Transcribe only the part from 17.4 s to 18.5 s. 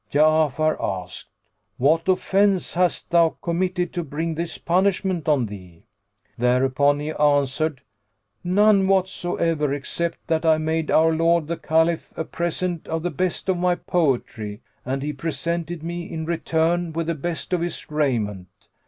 of his raiment."